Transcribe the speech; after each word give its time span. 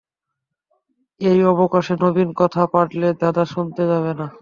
এই 1.21 1.39
অবকাশে 1.51 1.93
নবীন 2.03 2.29
কথা 2.39 2.61
পাড়লে, 2.73 3.07
দাদা, 3.21 3.43
শুতে 3.51 3.83
যাবে 3.91 4.11
না? 4.19 4.27